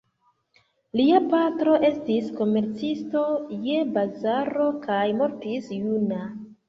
[0.99, 3.21] Lia patro estis komercisto
[3.67, 6.25] je bazaro kaj mortis juna.